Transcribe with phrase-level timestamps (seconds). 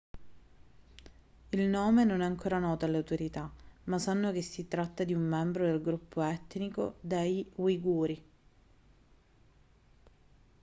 [1.49, 3.47] il nome non è ancora noto alle autorità
[3.83, 8.25] ma sanno che si tratta di un membro del gruppo etnico degli uiguri